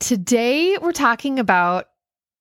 [0.00, 1.86] Today, we're talking about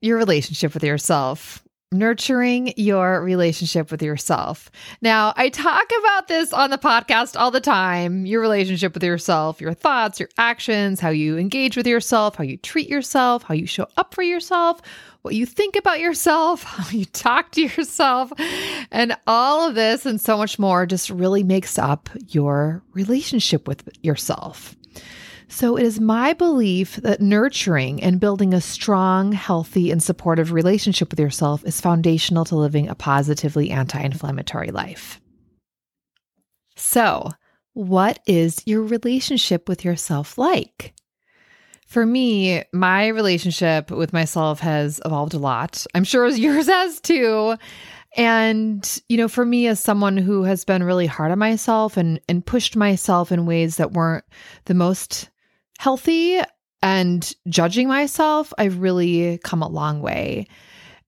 [0.00, 4.70] your relationship with yourself, nurturing your relationship with yourself.
[5.02, 9.60] Now, I talk about this on the podcast all the time your relationship with yourself,
[9.60, 13.66] your thoughts, your actions, how you engage with yourself, how you treat yourself, how you
[13.66, 14.80] show up for yourself,
[15.22, 18.32] what you think about yourself, how you talk to yourself,
[18.92, 23.88] and all of this and so much more just really makes up your relationship with
[24.02, 24.76] yourself.
[25.50, 31.10] So it is my belief that nurturing and building a strong, healthy, and supportive relationship
[31.10, 35.20] with yourself is foundational to living a positively anti inflammatory life.
[36.76, 37.30] So,
[37.72, 40.94] what is your relationship with yourself like?
[41.84, 45.84] For me, my relationship with myself has evolved a lot.
[45.96, 47.56] I'm sure yours has too.
[48.16, 52.20] And, you know, for me as someone who has been really hard on myself and
[52.28, 54.24] and pushed myself in ways that weren't
[54.66, 55.28] the most
[55.80, 56.38] healthy
[56.82, 60.46] and judging myself, I've really come a long way.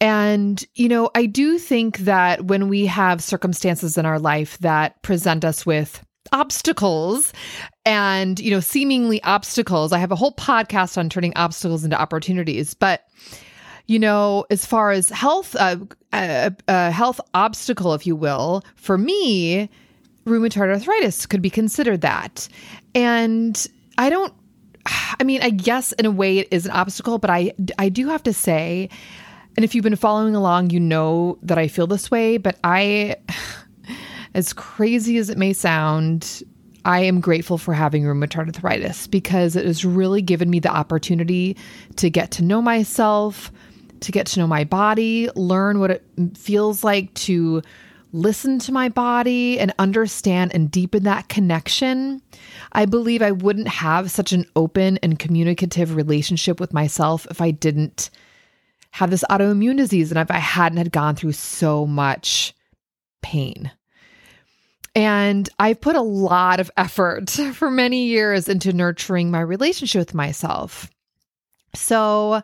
[0.00, 5.00] And, you know, I do think that when we have circumstances in our life that
[5.02, 7.32] present us with obstacles
[7.84, 12.74] and, you know, seemingly obstacles, I have a whole podcast on turning obstacles into opportunities.
[12.74, 13.04] But,
[13.86, 15.76] you know, as far as health, uh,
[16.12, 19.70] uh, uh, health obstacle, if you will, for me,
[20.26, 22.48] rheumatoid arthritis could be considered that.
[22.96, 23.64] And
[23.96, 24.34] I don't
[25.18, 28.08] I mean, I guess in a way it is an obstacle, but I I do
[28.08, 28.88] have to say,
[29.56, 33.16] and if you've been following along, you know that I feel this way, but I
[34.34, 36.42] as crazy as it may sound,
[36.84, 41.56] I am grateful for having rheumatoid arthritis because it has really given me the opportunity
[41.96, 43.50] to get to know myself,
[44.00, 47.62] to get to know my body, learn what it feels like to
[48.16, 52.22] listen to my body and understand and deepen that connection,
[52.72, 57.50] I believe I wouldn't have such an open and communicative relationship with myself if I
[57.50, 58.10] didn't
[58.92, 62.54] have this autoimmune disease and if I hadn't had gone through so much
[63.22, 63.70] pain.
[64.94, 70.14] And I've put a lot of effort for many years into nurturing my relationship with
[70.14, 70.90] myself.
[71.74, 72.42] So,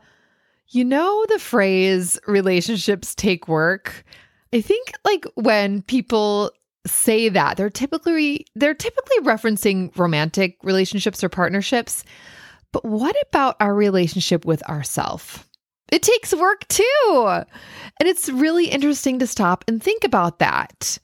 [0.68, 4.04] you know the phrase relationships take work.
[4.52, 6.50] I think like when people
[6.86, 12.04] say that, they're typically they're typically referencing romantic relationships or partnerships.
[12.72, 15.48] But what about our relationship with ourself?
[15.90, 17.44] It takes work too.
[18.00, 20.98] And it's really interesting to stop and think about that.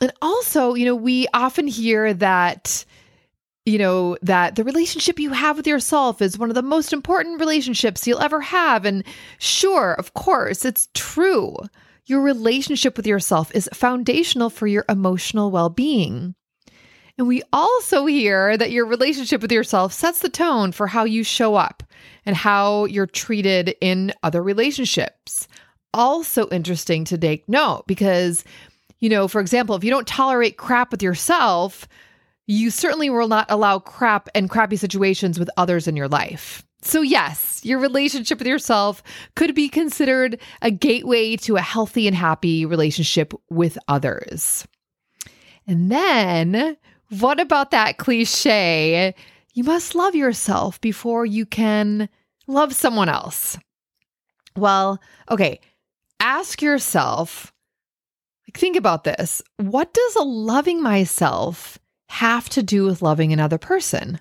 [0.00, 2.84] And also, you know, we often hear that
[3.64, 7.38] you know, that the relationship you have with yourself is one of the most important
[7.38, 8.84] relationships you'll ever have.
[8.84, 9.04] And
[9.38, 11.56] sure, of course, it's true.
[12.12, 16.34] Your relationship with yourself is foundational for your emotional well being.
[17.16, 21.24] And we also hear that your relationship with yourself sets the tone for how you
[21.24, 21.82] show up
[22.26, 25.48] and how you're treated in other relationships.
[25.94, 28.44] Also interesting to take note because,
[28.98, 31.88] you know, for example, if you don't tolerate crap with yourself,
[32.46, 36.62] you certainly will not allow crap and crappy situations with others in your life.
[36.84, 39.02] So, yes, your relationship with yourself
[39.36, 44.66] could be considered a gateway to a healthy and happy relationship with others.
[45.66, 46.76] And then,
[47.20, 49.14] what about that cliche?
[49.54, 52.08] You must love yourself before you can
[52.48, 53.56] love someone else.
[54.56, 55.00] Well,
[55.30, 55.60] okay,
[56.18, 57.52] ask yourself,
[58.48, 59.40] like, think about this.
[59.56, 61.78] What does a loving myself
[62.08, 64.20] have to do with loving another person?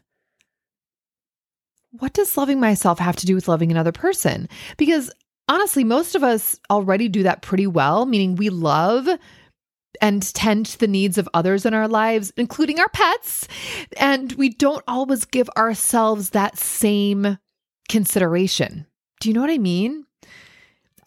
[1.92, 4.48] What does loving myself have to do with loving another person?
[4.78, 5.12] Because
[5.48, 9.08] honestly, most of us already do that pretty well, meaning we love
[10.02, 13.48] and tend to the needs of others in our lives, including our pets.
[13.98, 17.38] And we don't always give ourselves that same
[17.90, 18.88] consideration.
[19.20, 20.06] Do you know what I mean?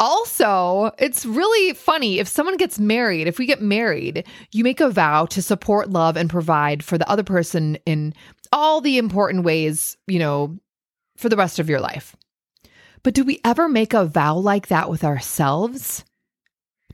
[0.00, 4.90] Also, it's really funny if someone gets married, if we get married, you make a
[4.90, 8.12] vow to support, love, and provide for the other person in
[8.52, 10.58] all the important ways, you know,
[11.16, 12.16] for the rest of your life.
[13.02, 16.04] But do we ever make a vow like that with ourselves?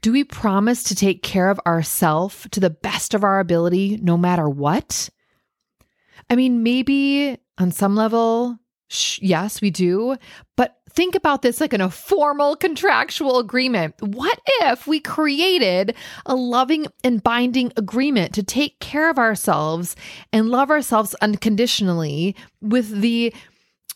[0.02, 4.16] Do we promise to take care of ourselves to the best of our ability no
[4.16, 5.10] matter what?
[6.28, 8.58] I mean, maybe on some level,
[8.92, 10.16] Sh- yes, we do.
[10.56, 13.94] But think about this like in a formal contractual agreement.
[14.00, 15.94] What if we created
[16.26, 19.94] a loving and binding agreement to take care of ourselves
[20.32, 23.32] and love ourselves unconditionally with the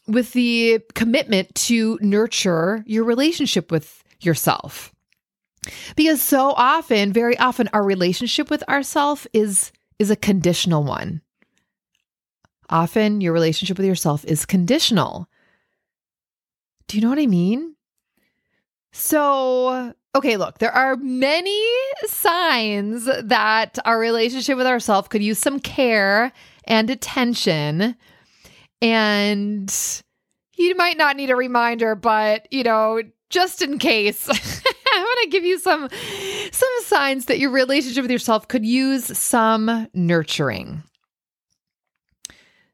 [0.07, 4.93] with the commitment to nurture your relationship with yourself?
[5.97, 11.23] Because so often, very often our relationship with ourself is is a conditional one.
[12.69, 15.29] Often your relationship with yourself is conditional.
[16.89, 17.75] Do you know what I mean?
[18.93, 21.63] So, okay, look, there are many
[22.07, 26.33] signs that our relationship with ourselves could use some care
[26.65, 27.97] and attention.
[28.85, 29.75] And
[30.57, 33.01] you might not need a reminder, but, you know,
[33.31, 35.89] just in case, I want to give you some
[36.53, 40.83] some signs that your relationship with yourself could use some nurturing.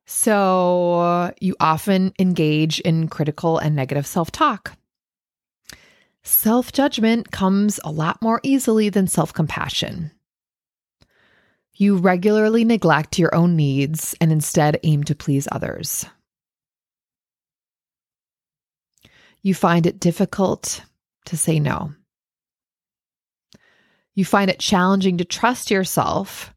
[0.04, 4.76] So, you often engage in critical and negative self talk.
[6.24, 10.10] Self judgment comes a lot more easily than self compassion.
[11.80, 16.04] You regularly neglect your own needs and instead aim to please others.
[19.40, 20.82] You find it difficult
[21.24, 21.94] to say no.
[24.14, 26.52] You find it challenging to trust yourself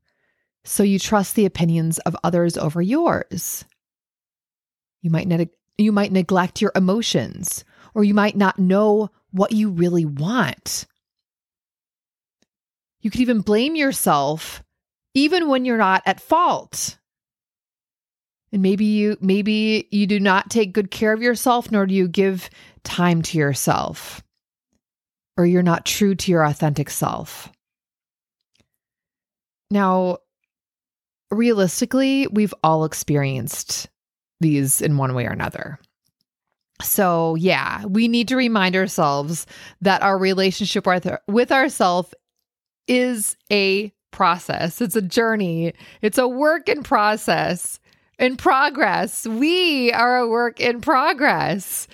[0.65, 3.63] so you trust the opinions of others over yours.
[5.01, 5.47] You might ne-
[5.77, 7.63] you might neglect your emotions
[7.95, 10.85] or you might not know what you really want.
[12.99, 14.61] You could even blame yourself
[15.13, 16.97] even when you're not at fault.
[18.51, 22.07] And maybe you maybe you do not take good care of yourself nor do you
[22.07, 22.49] give
[22.83, 24.23] time to yourself.
[25.37, 27.51] Or you're not true to your authentic self.
[29.71, 30.19] Now,
[31.31, 33.89] realistically, we've all experienced
[34.39, 35.79] these in one way or another.
[36.83, 39.47] So, yeah, we need to remind ourselves
[39.81, 42.13] that our relationship with, with ourselves
[42.87, 44.79] is a process.
[44.79, 45.73] It's a journey.
[46.01, 47.79] It's a work in process,
[48.17, 49.27] in progress.
[49.27, 51.87] We are a work in progress.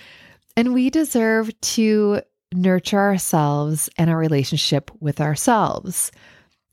[0.55, 2.21] And we deserve to
[2.53, 6.11] nurture ourselves and our relationship with ourselves.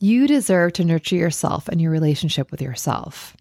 [0.00, 3.36] You deserve to nurture yourself and your relationship with yourself.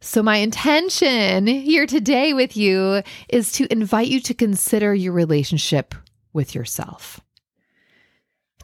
[0.00, 5.94] So, my intention here today with you is to invite you to consider your relationship
[6.32, 7.20] with yourself.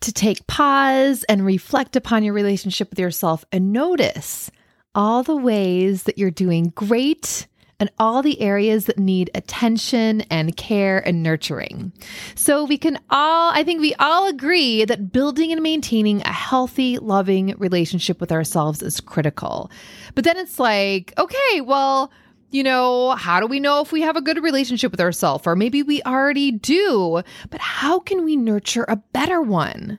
[0.03, 4.51] To take pause and reflect upon your relationship with yourself and notice
[4.97, 7.47] all the ways that you're doing great
[7.79, 11.93] and all the areas that need attention and care and nurturing.
[12.35, 16.99] So we can all, I think we all agree that building and maintaining a healthy,
[16.99, 19.71] loving relationship with ourselves is critical.
[20.15, 22.13] But then it's like, okay, well,
[22.53, 25.47] you know, how do we know if we have a good relationship with ourselves?
[25.47, 29.99] Or maybe we already do, but how can we nurture a better one?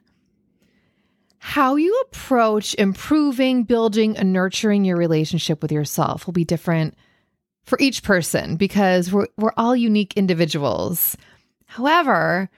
[1.40, 6.96] How you approach improving, building, and nurturing your relationship with yourself will be different
[7.64, 11.18] for each person because we're, we're all unique individuals.
[11.66, 12.50] However,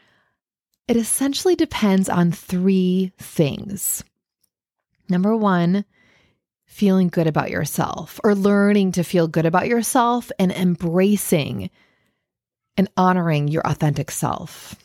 [0.88, 4.04] it essentially depends on three things.
[5.10, 5.86] Number one,
[6.76, 11.70] feeling good about yourself or learning to feel good about yourself and embracing
[12.76, 14.76] and honoring your authentic self.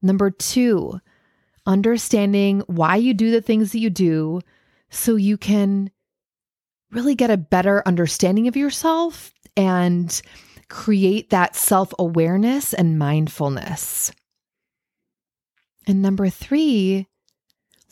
[0.00, 0.98] Number two,
[1.66, 4.40] understanding why you do the things that you do
[4.88, 5.90] so you can
[6.90, 10.22] really get a better understanding of yourself and
[10.70, 14.10] create that self awareness and mindfulness.
[15.86, 17.08] And number three,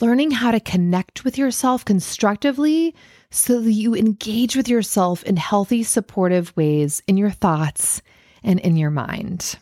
[0.05, 2.95] learning how to connect with yourself constructively
[3.31, 8.03] so that you engage with yourself in healthy, supportive ways in your thoughts
[8.43, 9.57] and in your mind.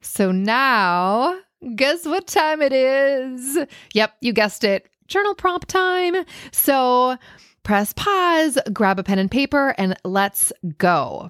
[0.00, 1.38] So now,
[1.76, 3.58] guess what time it is?
[3.94, 4.90] Yep, you guessed it.
[5.06, 6.16] Journal prompt time.
[6.50, 7.16] So,
[7.62, 11.28] press pause, grab a pen and paper, and let's go.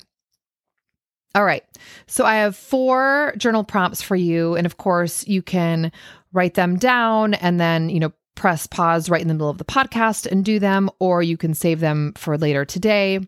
[1.35, 1.64] All right.
[2.07, 4.54] So I have four journal prompts for you.
[4.54, 5.90] And of course, you can
[6.33, 9.65] write them down and then, you know, press pause right in the middle of the
[9.65, 13.21] podcast and do them, or you can save them for later today.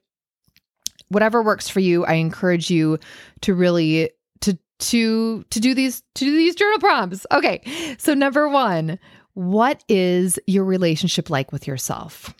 [1.08, 2.98] Whatever works for you, I encourage you
[3.42, 7.26] to really to to to do these to do these journal prompts.
[7.30, 7.62] Okay.
[7.98, 8.98] So number 1,
[9.34, 12.34] what is your relationship like with yourself?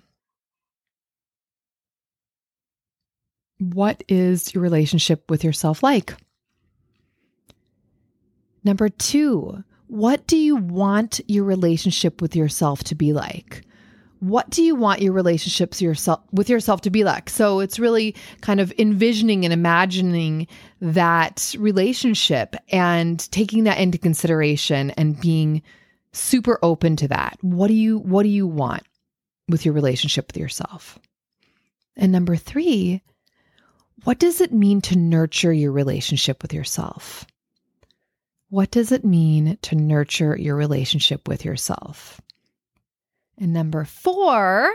[3.59, 6.14] What is your relationship with yourself like?
[8.64, 13.64] Number two, what do you want your relationship with yourself to be like?
[14.25, 17.29] what do you want your relationships yourself with yourself to be like?
[17.29, 20.47] So it's really kind of envisioning and imagining
[20.81, 25.62] that relationship and taking that into consideration and being
[26.12, 27.37] super open to that.
[27.43, 28.85] What do you what do you want
[29.50, 30.99] with your relationship with yourself?
[31.95, 33.03] And number 3,
[34.05, 37.26] what does it mean to nurture your relationship with yourself?
[38.54, 42.20] What does it mean to nurture your relationship with yourself?
[43.37, 44.73] And number four,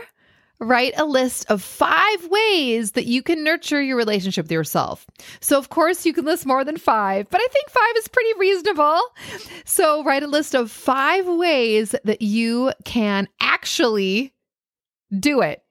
[0.58, 5.06] write a list of five ways that you can nurture your relationship with yourself.
[5.40, 8.38] So, of course, you can list more than five, but I think five is pretty
[8.38, 9.00] reasonable.
[9.64, 14.34] So, write a list of five ways that you can actually
[15.18, 15.62] do it.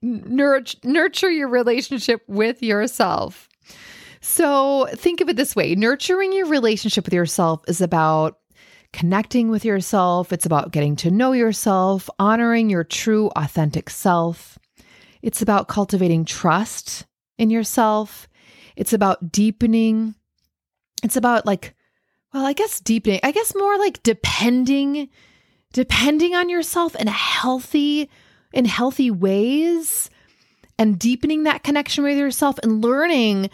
[0.00, 3.50] Nurture, your relationship with yourself.
[4.26, 8.38] So, think of it this way nurturing your relationship with yourself is about
[8.90, 14.58] connecting with yourself, it's about getting to know yourself, honoring your true, authentic self.
[15.20, 17.04] It's about cultivating trust
[17.36, 18.26] in yourself.
[18.76, 20.14] It's about deepening.
[21.02, 21.74] It's about like,
[22.32, 25.10] well, I guess deepening, I guess more like depending,
[25.74, 28.08] depending on yourself in a healthy,
[28.54, 30.08] in healthy ways
[30.78, 33.50] and deepening that connection with yourself and learning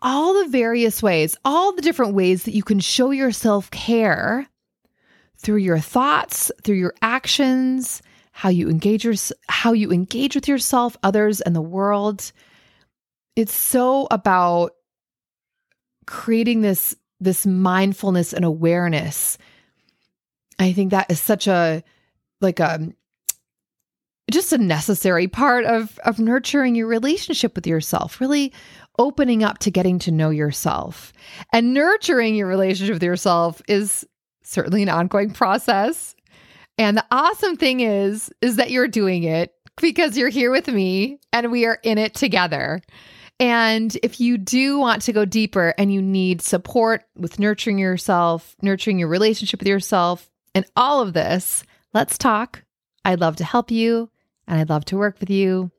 [0.00, 4.46] all the various ways, all the different ways that you can show yourself care
[5.36, 8.02] through your thoughts, through your actions,
[8.32, 9.14] how you engage your,
[9.48, 12.32] how you engage with yourself, others, and the world.
[13.36, 14.72] It's so about
[16.06, 19.38] creating this this mindfulness and awareness.
[20.58, 21.82] I think that is such a
[22.40, 22.92] like a
[24.30, 28.52] just a necessary part of of nurturing your relationship with yourself really
[28.98, 31.12] opening up to getting to know yourself
[31.52, 34.06] and nurturing your relationship with yourself is
[34.42, 36.14] certainly an ongoing process.
[36.76, 41.18] And the awesome thing is is that you're doing it because you're here with me
[41.32, 42.80] and we are in it together.
[43.40, 48.56] And if you do want to go deeper and you need support with nurturing yourself,
[48.62, 51.62] nurturing your relationship with yourself, and all of this,
[51.94, 52.64] let's talk.
[53.04, 54.10] I'd love to help you
[54.48, 55.70] and I'd love to work with you.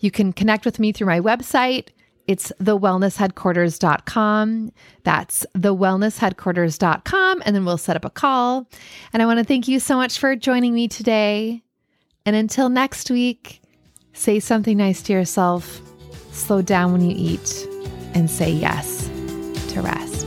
[0.00, 1.88] You can connect with me through my website,
[2.26, 4.72] it's thewellnessheadquarters.com.
[5.02, 7.42] That's thewellnessheadquarters.com.
[7.44, 8.68] And then we'll set up a call.
[9.12, 11.62] And I want to thank you so much for joining me today.
[12.26, 13.60] And until next week,
[14.14, 15.82] say something nice to yourself,
[16.32, 17.68] slow down when you eat,
[18.14, 19.06] and say yes
[19.68, 20.24] to rest.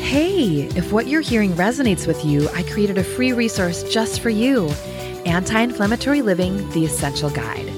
[0.00, 4.30] Hey, if what you're hearing resonates with you, I created a free resource just for
[4.30, 4.68] you
[5.26, 7.77] Anti Inflammatory Living The Essential Guide.